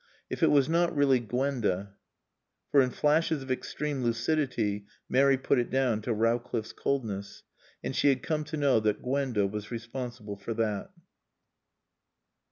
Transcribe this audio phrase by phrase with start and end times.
[0.31, 1.93] If it was not really Gwenda.
[2.71, 7.43] For in flashes of extreme lucidity Mary put it down to Rowcliffe's coldness.
[7.83, 10.89] And she had come to know that Gwenda was responsible for that.